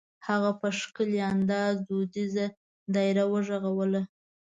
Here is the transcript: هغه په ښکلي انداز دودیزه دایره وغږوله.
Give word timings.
هغه 0.27 0.51
په 0.59 0.67
ښکلي 0.79 1.19
انداز 1.33 1.75
دودیزه 1.87 2.45
دایره 2.95 3.25
وغږوله. 3.31 4.01